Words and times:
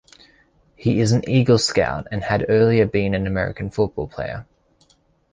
He 0.75 0.99
is 0.99 1.11
an 1.11 1.29
Eagle 1.29 1.59
Scout 1.59 2.07
and 2.11 2.23
had 2.23 2.47
earlier 2.49 2.87
been 2.87 3.13
an 3.13 3.27
American 3.27 3.69
football 3.69 4.07
player. 4.07 4.47